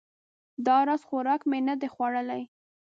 دا 0.65 0.77
راز 0.87 1.01
خوراک 1.07 1.41
مې 1.49 1.59
نه 1.67 1.75
ده 1.81 1.87
خوړلی 1.93 2.43